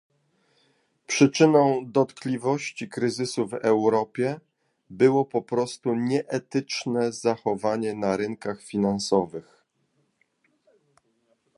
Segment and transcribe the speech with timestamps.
[1.07, 4.39] Przyczyną dotkliwości kryzysu w Europie
[4.89, 9.63] było po prostu nieetyczne zachowanie na rynkach finansowych